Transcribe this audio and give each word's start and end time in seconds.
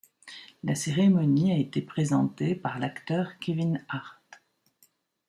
La 0.63 0.73
cérémonie 0.73 1.51
a 1.51 1.57
été 1.57 1.79
présentée 1.79 2.55
par 2.55 2.79
l'acteur 2.79 3.37
Kevin 3.39 3.85
Hart. 3.87 4.19